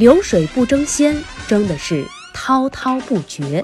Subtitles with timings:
[0.00, 1.14] 流水不争先，
[1.46, 2.02] 争的是
[2.32, 3.62] 滔滔不绝。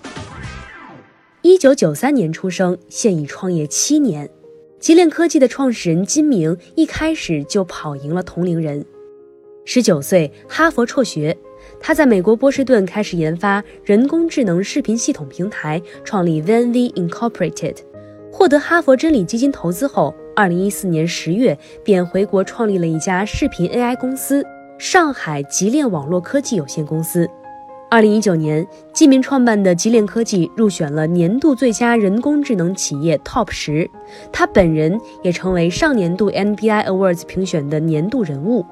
[1.41, 4.28] 一九九三年出生，现已创业七年。
[4.78, 8.84] 吉链科技的创始人金明一开始就跑赢了同龄人。
[9.64, 11.34] 十九岁，哈佛辍学，
[11.80, 17.78] 他在美国波士顿开始研发人工智能视频系统平台，创立 VNV Incorporated。
[18.30, 24.45] 获得哈佛真理基金投资后，二零一四年十月便回国创立了一家视频 AI 公司。
[24.79, 27.29] 上海极链网络科技有限公司，
[27.89, 33.91] 二零一九年，季明创办的极链科技入选了年度最佳人工智能企业 TOP 十，
[34.31, 38.67] 他本人也成为上年度 NBI Awards 评选的年度人物。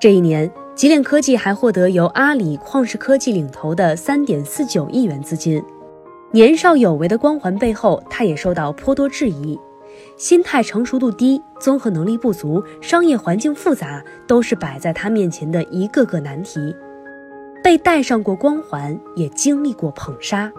[0.00, 5.62] 这一年，极链科技还获得由阿里旷视科技领投的三点四九亿元资金。
[6.32, 9.56] 年少有为的光环背后，他也受到颇多质疑。
[10.18, 16.74] 心态成熟度低，综合能力不足，商业环境复杂，都是摆在他面前的一个个难题。
[17.62, 20.52] 被戴上过光环，也经历过捧杀，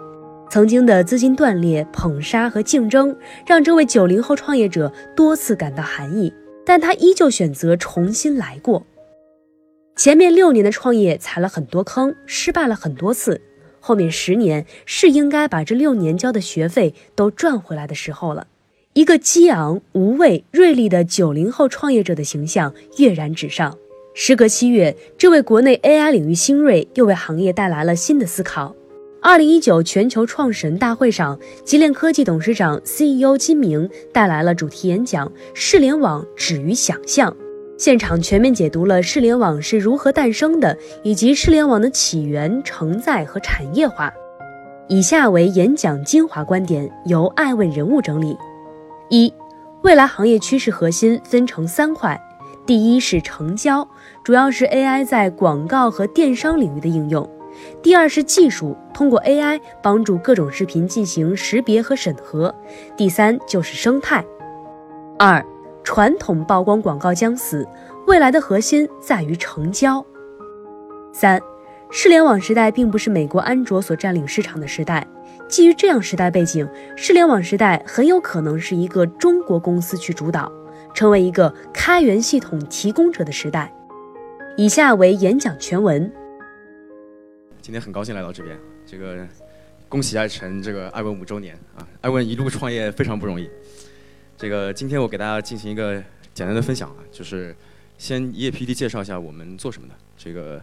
[0.49, 3.13] 曾经的资金断裂、捧杀和竞争，
[3.45, 6.33] 让这位九零后创业者多次感到寒意。
[6.65, 8.85] 但他依旧选择重新来过。
[9.97, 13.41] 前面六年的创业踩了很多坑，失败了很多次，
[13.81, 18.47] 后面十年是应该把这六年交的学费都赚回来的时候了。
[18.99, 23.73] 一个激昂、无畏、锐利的九零后创业者的形象跃然纸上。
[24.13, 28.75] 时隔七月，这位国内 AI 领域新锐又为行业带来了新的思考。
[29.21, 37.31] 二零一九全球创始人大会上，极链科技董事长 CEO 金明带来了主题演讲《视联网止于想象》，
[37.77, 44.11] 现场全面解读了视联网是如何诞生的，以及视联网的起源、承载和产业化。
[44.89, 48.35] 以下为演讲精华观点，由爱问人物整理。
[49.09, 49.33] 一，
[49.81, 52.19] 未来行业趋势核心分成三块，
[52.65, 53.87] 第一是成交，
[54.23, 57.27] 主要是 AI 在广告和电商领域的应用；
[57.81, 62.53] 第二是技术，通过 AI 帮助各种视频进行识别和审核；
[62.95, 64.23] 第三就是生态。
[65.17, 65.43] 二，
[65.83, 67.67] 传统曝光广告将死，
[68.05, 70.05] 未来的核心在于成交。
[71.11, 71.41] 三，
[71.89, 75.07] 视联网时代并不是美国安卓所占领市场的时代。
[75.49, 80.51] 基于这样时代背景，视联网时代很有可能是一个中国公司去主导，
[80.93, 83.73] 成为一个开源系统提供者的时代。
[84.55, 86.09] 以下为演讲全文。
[87.63, 88.55] 今天很高兴来到这边，
[88.85, 89.27] 这个
[89.89, 91.81] 恭喜爱晨这个爱问五周年啊！
[92.01, 93.49] 爱问一路创业非常不容易。
[94.37, 95.95] 这个今天我给大家进行一个
[96.31, 97.55] 简单的分享啊，就是
[97.97, 99.95] 先一页 PPT 介绍一下我们做什么的。
[100.15, 100.61] 这个。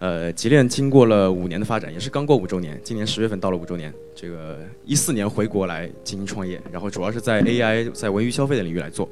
[0.00, 3.92] 呃，极链经过了五年的发展，也是刚过五周年，今年十月份到了五周年。
[4.14, 9.06] 这个一四年回国来进行创业，然后主要是在 AI 在文娱消费的领域来做，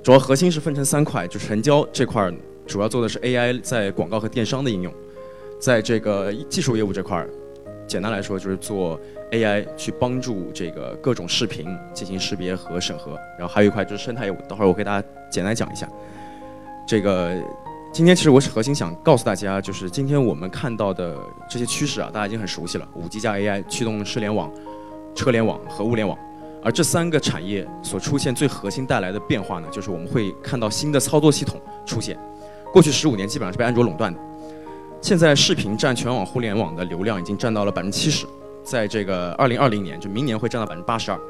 [0.00, 2.32] 主要核心是分成三块，就是成交这块
[2.68, 4.94] 主要做的是 AI 在广告和电商的应用，
[5.58, 7.26] 在这个技术业务这块，
[7.88, 9.00] 简单来说就是做
[9.32, 15.88] AI 去帮助这个各种视频进行识别和审核，然后还有一块就是生态业务，等会儿我给大家简单讲一下，
[16.86, 17.42] 这个。
[17.92, 21.14] 今天其实我是核心想告诉大家，就是今天我们看到的
[21.46, 22.88] 这些趋势啊，大家已经很熟悉了。
[22.94, 24.50] 五 G 加 AI 驱动车联网、
[25.14, 26.16] 车联网和物联网，
[26.64, 32.18] 而这三个产业所出现最核心带来的变化呢，就是我们会看到新的操作系统出现。
[32.72, 34.18] 过去十五年基本上是被安卓垄断的，
[35.02, 38.24] 现在视频占全网互联网的流量已经占到了百分之七十，
[38.64, 41.20] 在这个二零二零年，就明年会占到百分之八十二。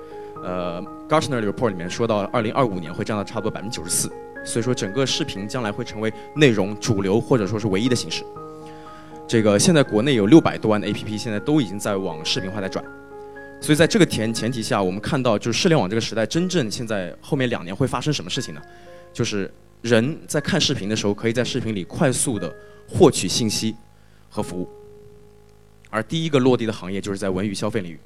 [0.45, 4.09] 呃，Gartner 的 report 里面说到，二零二五年会占到差不多百分之九十四。
[4.45, 8.25] 所以说，整个视频将来会成为内容主流或者说是唯一的形式。
[9.29, 12.85] 这个现在国内有六百多万的 APP，现在都已经在往视频化在转。
[13.61, 18.61] 所以在这个前前提下，我们看到就是视联网这个时代，真正现在后面两年会发生什么事情呢？
[19.13, 19.49] 就是
[19.81, 22.53] 人在看视频的时候，可以在视频里快速的
[22.89, 23.77] 获取信息
[24.29, 24.69] 和服务。
[25.89, 27.99] 而第一个落地的行业就是在文娱消费领域。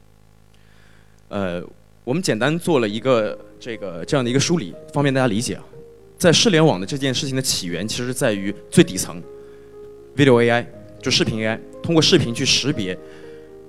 [1.29, 1.65] 呃，
[2.05, 5.65] 我们简单做了一个这个这样的一个梳理，方便大家理解啊。
[6.19, 9.23] 在视联网的这件事情的起源，其实在于最底层
[10.17, 10.65] ，video AI，
[11.03, 12.99] 就视频 AI，通过视频去识别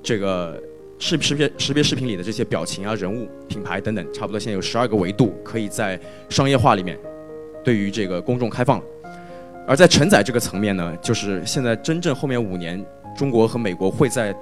[0.02, 0.62] 这个
[0.98, 6.00] 视识别识别视频里的这些表情啊、人物、品牌等等，差不多现在有十二个维度，可以在
[6.30, 6.98] 商业化里面
[7.66, 8.86] 对于这个公众开放了。
[9.68, 12.84] 而在承载这个层面呢，就是现在真正后面五年，
[13.18, 14.34] 中国和美国会在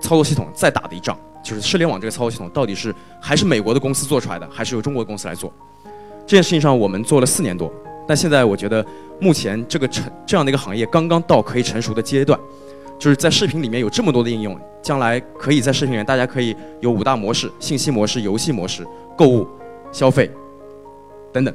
[0.00, 5.52] 操作系统再打的一仗，就是视联网这个操作系统到底是还是美国的公司做出来的，还是由中国的公司来做？
[6.28, 7.72] 这件事情上我们做了四年多，
[8.06, 8.84] 但现在我觉得
[9.18, 12.38] 目前这个成这样的一个行业刚刚到可以成熟的阶段，
[12.98, 18.86] 就是在视频里面有这么多的应用，将来可以在视频里面大家可以有五大模式：信息模式、游戏模式、
[19.16, 19.48] 购物、
[19.90, 20.30] 消费
[21.32, 21.54] 等等。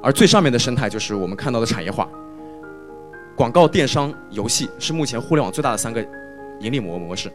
[0.00, 2.08] 而最上面的生态就是我们看到的产业化，
[3.34, 6.00] 广告、电商、游戏是目前互联网最大的三个
[6.60, 7.28] 盈利模模式。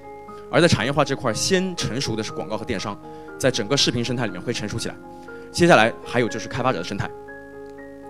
[0.49, 2.97] 而在产业化这块，先成熟的是广告和电商，
[3.37, 4.95] 在整个视频生态里面会成熟起来。
[5.51, 7.09] 接下来还有就是开发者的生态，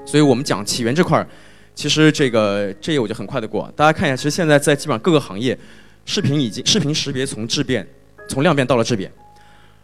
[0.05, 1.27] 所以我们讲起源这块儿，
[1.73, 3.71] 其实这个这页我就很快的过。
[3.75, 5.57] 大家看一下，其实现在在基本上各个行业，
[6.05, 7.85] 视频已经视频识别从质变，
[8.29, 9.11] 从量变到了质变，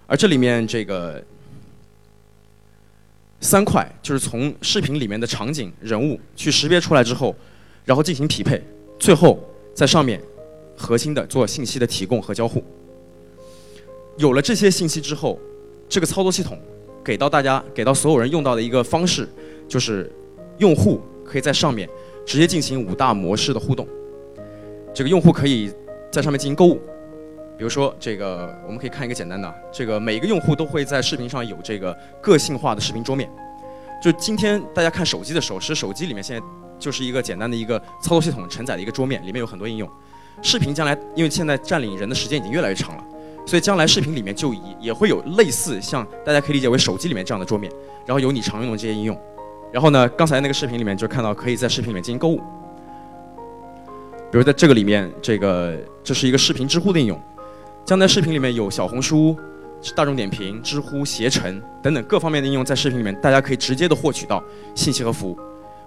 [0.06, 1.22] 而这里面这个
[3.42, 7.36] 三块就是从视频里面的场景人物去识别出来之后，
[7.86, 8.64] 然后进行匹配，
[9.00, 9.44] 最后
[9.74, 10.22] 在上面
[10.78, 12.64] 核心的做信息的提供和交互。
[14.18, 15.40] 有了这些信息之后，
[15.90, 16.60] 这个操作系统。
[17.08, 19.26] 给到大家，给到所有人用到的一个方式，
[19.66, 20.12] 就是
[20.58, 21.88] 用户可以在上面
[22.26, 23.88] 直接进行五大模式的互动。
[24.94, 25.72] 这个用户可以
[26.12, 26.82] 在上面进行购物，
[27.58, 33.32] 比如说这个，我们可以看一个简单的，这个每一个用户都会在视频上有这个个性化的视频桌面。
[34.04, 36.46] 就今天大家看手机的时候，其实手机里面现在
[36.78, 39.90] 就是一个简单的一个操作系统承载的一个桌面，里面有很多应用。
[40.42, 43.04] 视频将来，因为现在占领人的时间已经越来越长了。
[43.48, 47.72] 所以将来视频里面就也也会有类似像大家可以理解为手机里面这样的桌面，
[48.06, 49.18] 然后有你常用的这些应用，
[49.72, 52.42] 然后呢，刚才那个视频里面就看到可以在视频里面进行购物，
[54.30, 57.18] 比如在这个里面，这个这是一个视频知乎的应用，
[57.86, 59.34] 将在视频里面有小红书、
[59.96, 64.44] 大众点评、知乎、携程等等各方面的应用在视频里面，大家可以直接的获取到
[64.76, 65.40] 信息和服务，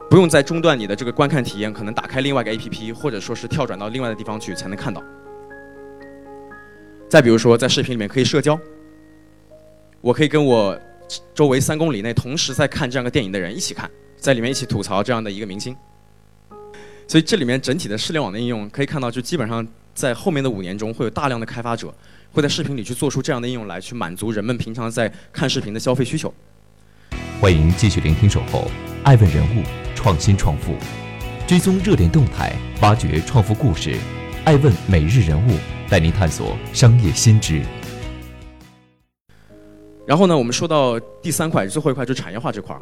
[0.09, 5.03] 不用再中断你的这个观看体验，可能打开另外一个 APP 或者说是跳转到另外的地方去才能看到。
[7.11, 8.57] 再比如说，在视频里面可以社交，
[10.01, 10.79] 我可以跟我
[11.35, 15.77] 周围三公里内同时在看这样个电影的人一起看，在里面一起吐槽这样的一个明星。
[17.09, 21.93] 所以这里面整体的视联网的应用可以看到，就基本上在后面的五年中，会有大量的开发者
[22.31, 26.33] 会在视频里去做出这样的应用来，去满足人们平常在看视频的消费需求。
[27.41, 28.61] 欢迎继续聆听《守候》，
[29.03, 29.65] 爱问人物，
[29.97, 30.77] 创新创富，
[31.45, 33.97] 追踪热点动态，挖掘创富故事，
[34.45, 35.53] 爱问每日人物。
[35.91, 37.61] 带您探索商业新知。
[40.07, 42.81] 然后呢，我们说到第三块，最后一块就是产业化这块儿。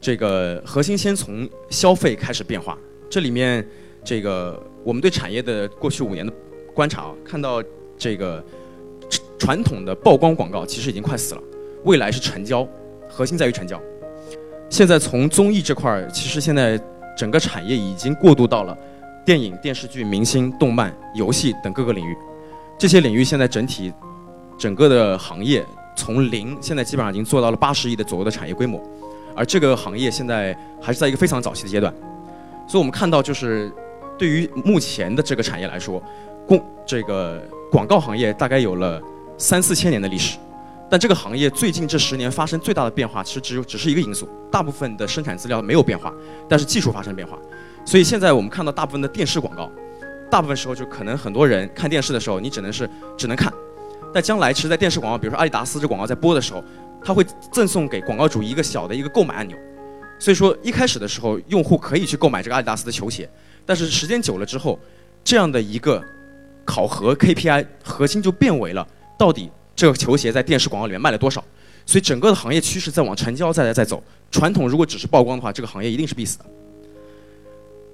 [0.00, 2.76] 这个核心先从消费开始变化。
[3.08, 3.64] 这里面，
[4.02, 6.32] 这个我们对产业的过去五年的
[6.74, 7.62] 观察，看到
[7.96, 8.44] 这个
[9.38, 11.42] 传统的曝光广告其实已经快死了，
[11.84, 12.66] 未来是成交，
[13.08, 13.80] 核心在于成交。
[14.68, 16.76] 现在从综艺这块儿，其实现在
[17.16, 18.76] 整个产业已经过渡到了
[19.24, 22.16] 电影、电视剧、明星、动漫、游戏等各个领域。
[22.78, 23.92] 这些领域现在整体，
[24.58, 25.64] 整个的行业
[25.96, 28.82] 从零现在基本上已经做到了八十亿的左右的产业规模，
[29.36, 31.92] 而这个行业现在还是在一个非常早期的阶段，
[32.66, 33.72] 所以我们看到就是
[34.18, 36.02] 对于目前的这个产业来说，
[36.48, 37.40] 共这个
[37.70, 39.00] 广告行业大概有了
[39.38, 40.38] 三四千年的历史，
[40.90, 46.12] 但这个行业最近这十年发生最大的变化，其实只有只是一个因素，大部分的生产资料没有变化，
[46.48, 47.38] 但是技术发生变化，
[47.84, 49.70] 所以现在我们看到大部分的电视广告。
[50.30, 53.52] 大部分时候就可能很多人看电视的时候，你只能是只能看。
[54.14, 56.64] 但将来其实，在电视广告，比如说阿迪达斯这广告在播的时候，
[57.04, 57.22] 它会
[57.52, 59.54] 赠送给广告主一个小的一个购买按钮。
[60.18, 63.28] 所以说一开始的时候，用户可以去购买这个阿迪达斯的球鞋。
[63.66, 64.78] 但是时间久了之后，
[65.22, 66.02] 这样的一个
[66.64, 71.44] 考核 KPI 核心就变为了到底这个球鞋在电视广告里面卖了多少。
[71.84, 74.02] 所以整个的行业趋势在往成交在在走。
[74.30, 76.46] 传统如果只是曝光的话，这个行业一定是必死的。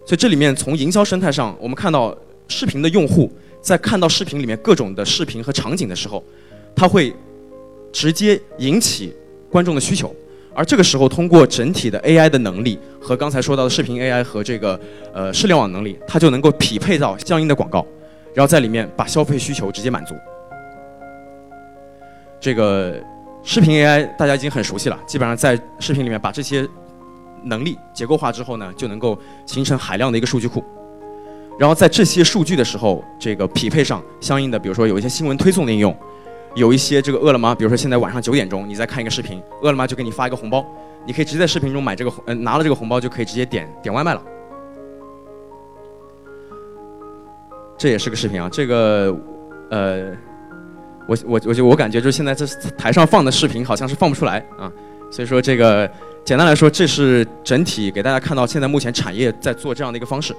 [0.08, 2.16] 所以这里面从营销生态上，我们看到。
[2.50, 6.24] 视频的用户在看到视频里面各种的视频和场景的时候，
[6.74, 7.14] 他会
[7.92, 9.14] 直接引起
[9.50, 10.16] 观众的需求，
[10.54, 14.80] 而这个时候通过整体的 AI 的能力和刚才说到的视频 AI 和这个
[15.12, 17.86] 呃视联网能力，它就能够匹配到相应的广告，
[18.32, 20.14] 然后在里面把消费需求直接满足。
[22.40, 22.98] 这个
[23.44, 26.66] 视频 AI 大家已经很熟悉了，基本上在视频里面把这些
[27.44, 30.64] 能力结构化之后呢，就能够形成海量的一个数据库。
[31.58, 35.96] 然后在这些数据的时候，这个匹配上相应的，比如说有一些新闻推送的应用，
[36.54, 40.64] 有一些这个饿了么，比如说现在晚上九点钟你在看一个视频，饿了么就给你发一个红包，
[41.04, 44.22] 你可以直接在视频中买这个，嗯，拿了这个红包就可以直接点点外卖了。
[47.76, 49.16] 这也是个视频啊，这个，
[49.70, 50.10] 呃，
[51.08, 54.70] 我我我就我感觉就是现在这台上放的视频好像是放不出来啊，
[55.10, 55.90] 所以说这个。
[56.28, 60.36] 简单来说，这是整体给大家看到现在目前产业在做这样的一个方式，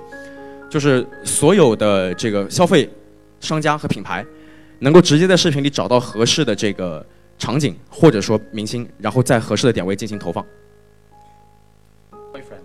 [0.70, 2.88] 就是所有的这个消费
[3.40, 4.24] 商家和品牌，
[4.78, 7.04] 能够直接在视频里找到合适的这个
[7.40, 10.46] 场景或者说明星，然后在合适的点位进行投放。
[12.22, 12.62] Boyfriend，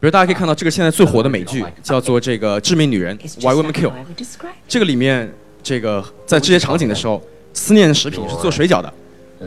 [0.00, 3.92] 如大家可以看到，这个现在最火的美剧叫做这个《致命女人》（Why Women Kill），
[4.66, 5.32] 这个里面
[5.62, 8.92] 这个在这些场景的时候，思念食品是做水饺的。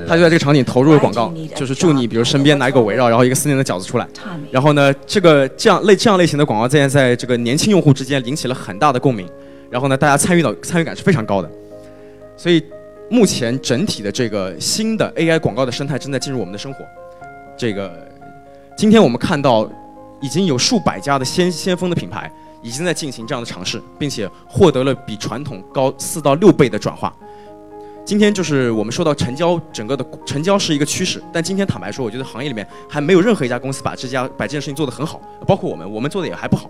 [0.08, 4.08] 他就在这个场景投入了广告，就是祝你，比如身边拿一个围绕，然后一个思念的饺子出来。
[4.52, 9.28] 然后呢，这个这样类这样类型的广告，现在在这个年轻用户之间引起了很大的共鸣。
[9.70, 11.50] 然后呢，大家参与到参与感是非常高的。
[12.38, 12.64] 所以，
[13.10, 16.80] 目前整体的这个新的 AI 广告的生态正在进入我们的生活。
[17.58, 17.92] 这个，
[18.78, 19.70] 今天我们看到，
[20.22, 27.14] 已经有数百家的先先锋的品牌已经在进行这样的尝试，并且获得了比传统高四到六倍的转化。
[28.06, 36.70] 今天就是我们说到成交，整个的成交是一个趋势，但今天坦白说，我觉得行业里面还没有任何一家公司把这家把这件事情做得很好，包括我们，我们做的也还不好。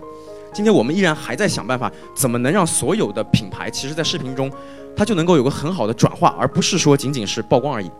[0.54, 4.50] 今天我们依然还在想办法，怎么能让所有的品牌，其实在视频中，
[4.96, 7.90] 它就能够有个很好的转化，而不是说仅仅是曝光而已。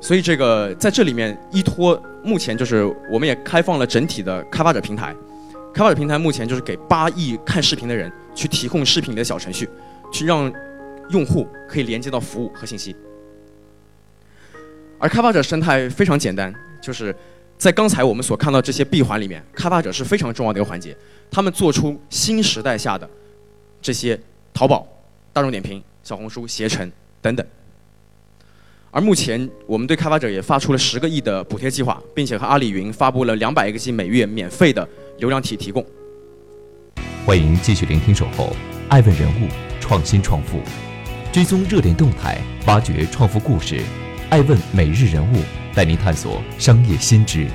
[0.00, 5.14] 所以这个在这里面依托，目前就是我们也开放了整体的开发者平台，
[5.72, 9.70] 开发者平台目前就是给八亿看视频的人去提供视频的小程序，
[10.12, 10.52] 去让。
[11.10, 12.94] 用户可以连接到服务和信息，
[14.98, 17.14] 而开发者生态非常简单，就是
[17.56, 20.96] 在刚才我们所看到这些闭环里面，开发者是非常重要的一个环节。
[21.30, 23.08] 他们做出新时代下的
[23.80, 24.18] 这些
[24.52, 24.86] 淘宝、
[25.32, 27.46] 大众点评、小红书、携程等等。
[28.90, 34.88] 而目前我们对开发者也发出了十个亿的补贴计划，并且和阿里云发布了两百个 G 每月免费的
[35.18, 35.84] 流量体提供。
[37.26, 38.56] 欢迎继续聆听《守候
[38.88, 39.48] 爱问人物
[39.80, 40.58] 创新创富》。
[41.38, 43.80] 追踪热点动态，挖掘创富故事，
[44.28, 45.36] 爱问每日人物
[45.72, 47.46] 带您探索商业新知。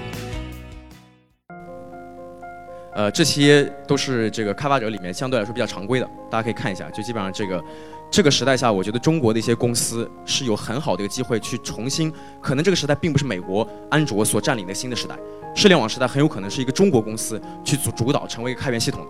[2.94, 6.90] 呃，这些都是这个开发者里面相对来说比较常规的，大家可以看一下。
[6.92, 7.62] 就基本上这个
[8.10, 12.10] 这个时代下，我觉得中国的一些公司是有很好的一个机会去重新，
[12.42, 15.16] 可能这个时代并不是美国安卓所占领的新的时代，
[15.58, 19.06] 互联网时代很有可能是一个中国公司去主主导，成为一个开源系统。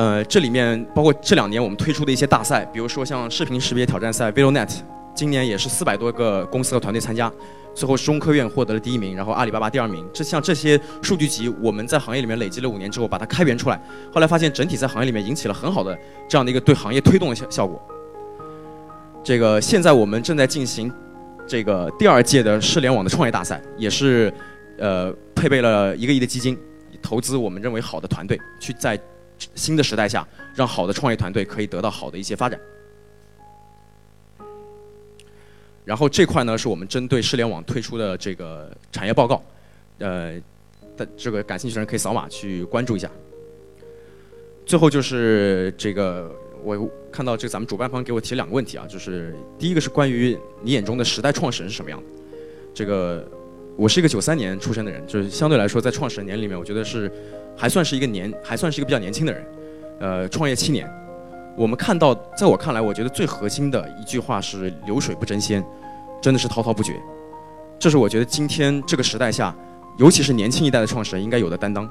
[0.00, 4.70] 呃，这里面包括这两年我们推出的一些大赛，比如说像视频识别挑战赛 Vilnet，
[5.14, 7.30] 今年也是四百多个公司和团队参加，
[7.74, 10.02] 最后中科院获得了第一名，然后阿里巴巴第二名。
[10.10, 13.78] 这像这些数据集，我们在行业里面累积了五年之后，把它开源出来，
[14.10, 15.94] 后来发现整体在行业里面引起了很好的
[16.26, 17.78] 这样的一个对行业推动的效效果。
[19.22, 20.90] 这个现在我们正在进行
[21.46, 24.32] 这个第二届的视联网的创业大赛，也是
[24.78, 26.56] 呃配备了一个亿的基金，
[27.02, 28.98] 投资我们认为好的团队去在。
[29.54, 32.60] 新的时代下，让好的创业团队可以得到好的一些发展。
[35.84, 39.42] 然后这块呢，是我们针对视联网推出的这个产业报告，
[39.98, 40.34] 呃，
[40.96, 43.10] 的这个感兴趣的人可以扫码去关注一下。
[44.64, 46.30] 最后就是这个，
[46.62, 52.06] 我看到这个咱们主办方给我提两个问题啊，就是第一个是关于你眼中的时代创始人是什么样的？
[52.72, 53.26] 这个
[53.76, 57.10] 我是一个九三年出生的人，就是相对来说在创始人年里面，我觉得是。
[57.60, 59.46] 还算是一个年，还算是一个比较年轻的人，
[60.00, 60.90] 呃，创业七年。
[61.54, 65.62] 我们看到，在我看来，我觉得最核心的一句话是“流水不争先”，
[66.22, 66.98] 真的是滔滔不绝。
[67.78, 69.54] 这是我觉得今天这个时代下，
[69.98, 71.86] 尤其是年轻一代的创始人应该有的担当。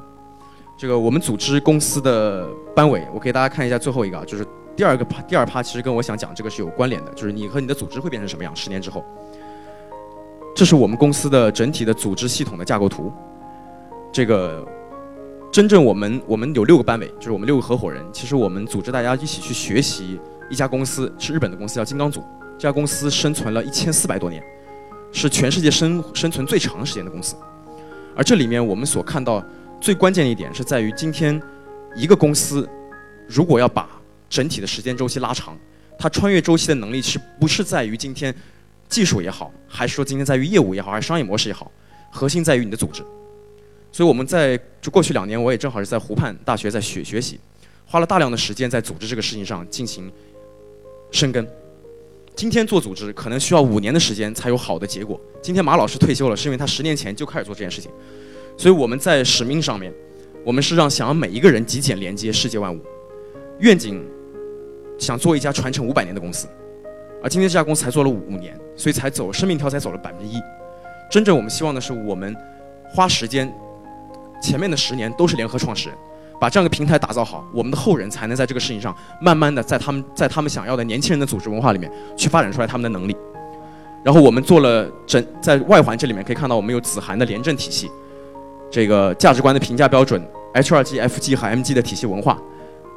[0.76, 4.44] 这个我们组织公司的班委，我给大家看一下最后一个啊，就是
[4.76, 9.06] 第二个趴，第二趴其实跟我想讲这个是有关联的，就是你和你的组织会变成什么样，十年之后。
[10.56, 13.14] 这是我们公司的整体的组织系统的架构图，
[14.12, 14.68] 这个。
[15.52, 18.06] 真正我们我们有六个班委，就是我们六个合伙人。
[18.14, 22.24] 其实我们组织大家一起去学习一家公司，是日本的公司，叫金刚组。
[22.58, 24.44] 这家公司生存了一千四百多年，
[25.12, 27.36] 是全世界生生存最长时间的公司。
[28.16, 29.44] 而这里面我们所看到
[29.82, 31.42] 最关键的一点是在于，今天
[31.96, 32.70] 一个公司
[33.28, 33.90] 如果要把
[34.30, 35.58] 整体的时间周期拉长，
[35.98, 38.34] 它穿越周期的能力是不是在于今天
[38.88, 41.72] 技术也好，还是说今天在于业务也好，还是商业模式也好，
[42.12, 43.04] 核心在于你的组织。
[43.92, 47.40] 所以我们在就过去两年，我也正好是在湖畔大学在学学习，
[47.86, 50.12] 花了大量的时间在组织这个事情上进行
[51.12, 51.46] 深耕。
[52.36, 55.20] 今天做组织可能需要五年的时间才有好的结果。
[55.42, 57.92] 今天马老师退休了，是因为他十年前就开始做这件事情。
[58.58, 59.92] 所以我们在使命上面，
[60.46, 62.80] 我们是让想要每一个人极简连接世界万物，
[63.60, 64.06] 愿景
[64.98, 66.48] 想做一家传承五百年的公司，
[67.22, 70.40] 而今天这家公司才做了五年，所以才走生命条才走了百分之一。
[71.12, 72.34] 真正我们希望的是我们
[72.94, 73.52] 花时间。
[74.42, 75.98] 前面的十年都是联合创始人，
[76.40, 83.16] 把这样一个平台打造好，我们的后人才能在这个事情上慢慢的在他们在他们想要的年轻人的组织文化里面去发展出来他们的能力。
[84.04, 87.92] 然后我们做了整在外环这里面可以看到，我们有子涵的廉政体系，
[88.72, 92.40] 这个价值观的评价标准，HRG、FG 和 MG 的体系文化，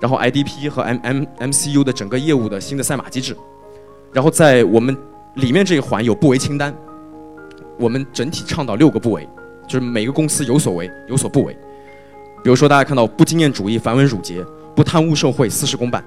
[0.00, 3.36] 然后 IDP 和 M M MCU 的整个业务的新的赛马机制，
[4.12, 4.96] 然后在我们
[5.34, 6.72] 里面这一环有不为清单，
[7.80, 9.28] 我们整体倡导六个不为，
[9.66, 11.56] 就是每个公司有所为有所不为。
[12.44, 16.04] 比如说大家看到不经验主义、繁文缛节、不贪污受贿、私事公办。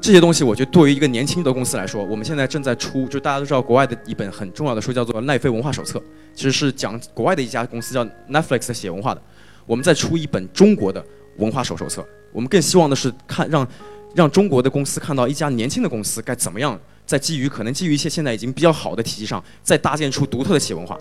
[0.00, 5.98] 这些东西，我觉得对于一个年轻的公司来说，我们现在正在出，就大家都知道国外的一本很重要的书，叫做《奈飞文化手册》，
[6.34, 9.22] 其实是讲国外的一家公司叫 Netflix 写文化的。
[9.64, 11.02] 我们在出一本中国的
[11.38, 13.66] 文化手手册，我们更希望的是看让
[14.14, 20.98] 让中国的公司看到一家年轻的公司该怎么样在基于可能基于一些现在已经比较好的体系上，再搭建出独特的企业文化。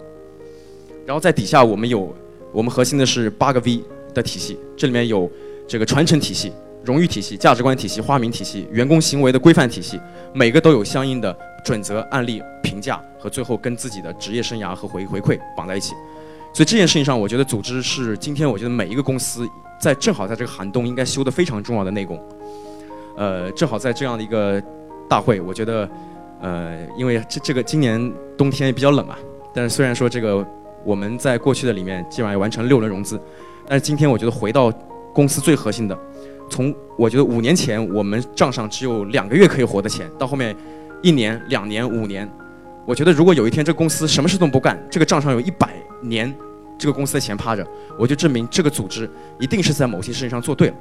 [1.06, 2.14] 然后在底下我们有
[2.52, 3.84] 我们核心的是八个 V
[4.14, 5.30] 的体系，这里面有
[5.68, 6.52] 这个传承体系。
[6.84, 9.98] 荣誉体系、价值观体系、花名体系、员工行为的规范体系，
[10.34, 11.34] 每个都有相应的
[11.64, 15.94] 准则、案例、评价和最后跟自己的职业生涯和回回馈绑在一起。
[16.54, 19.48] 所以这件事情上，我觉得组织是今天我觉得每一个公司
[19.80, 22.22] 在正好在这个寒冬应该修的非常重要的内功。
[23.16, 24.62] 呃，正好在这样的一个
[25.08, 25.90] 大会，我觉得，
[26.42, 29.16] 呃，因为这这个今年冬天也比较冷嘛，
[29.54, 30.46] 但是虽然说这个
[30.86, 33.20] 我们在过去的里面基本上也完成了六轮融资，
[33.68, 34.72] 但是今天我觉得回到
[35.14, 35.98] 公司最核心的。
[36.50, 40.56] 从我觉得五年前我们账上只有两个月可以活的钱，到后面
[41.02, 42.30] 一年、两年、五年，
[42.86, 46.32] 我觉得如果有一天这公司什么事都不干，这个账上有一百年
[46.78, 47.66] 这个公司的钱趴着，
[47.98, 49.10] 我就证明这个组织
[49.40, 50.76] 一定是在某些事情上做对了。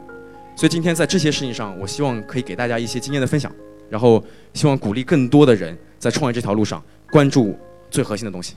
[0.54, 3.50] 所以今天在这些事情上，我希望可以给大家一些经验的分享，
[3.88, 7.56] 然后希望鼓励更多的人在创业这条路上关注
[7.90, 8.56] 最核心的东西。